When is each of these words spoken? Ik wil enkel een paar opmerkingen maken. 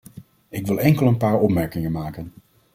Ik 0.49 0.65
wil 0.67 0.79
enkel 0.79 1.07
een 1.07 1.17
paar 1.17 1.39
opmerkingen 1.39 1.91
maken. 1.91 2.33